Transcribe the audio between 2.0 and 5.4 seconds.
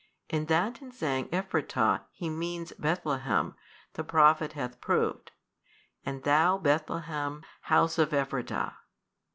he means Bethlehem, the Prophet hath proved,